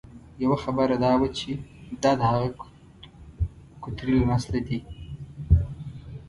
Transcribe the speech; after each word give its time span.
یوه 0.43 0.57
خبره 0.63 0.95
دا 1.05 1.11
وه 1.19 1.27
چې 1.37 1.51
دا 2.03 2.11
د 2.19 2.21
هغه 2.31 2.47
کوترې 3.83 4.13
له 4.19 4.25
نسله 4.31 4.59
دي. 4.67 4.79